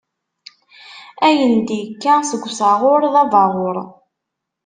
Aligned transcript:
Ayen 1.25 1.55
d-ikkan 1.67 2.21
seg 2.29 2.43
usaɣuṛ 2.47 3.01
d 3.13 3.15
abaɣuṛ. 3.23 3.77